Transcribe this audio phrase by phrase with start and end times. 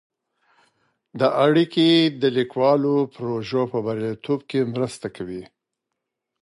[1.19, 1.87] دا اړیکې
[2.21, 5.43] د کلیوالو پروژو په بریالیتوب کې مرسته کوي.